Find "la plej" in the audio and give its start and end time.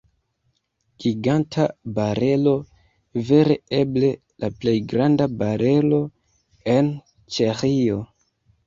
4.45-4.77